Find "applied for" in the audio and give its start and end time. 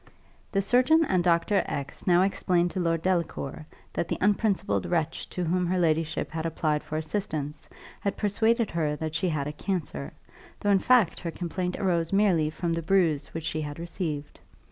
6.43-6.97